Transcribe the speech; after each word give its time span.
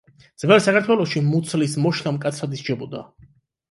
ძველ 0.43 0.63
საქართველოში 0.67 1.23
მუცლის 1.29 1.79
მოშლა 1.87 2.17
მკაცრად 2.19 2.61
ისჯებოდა. 2.61 3.09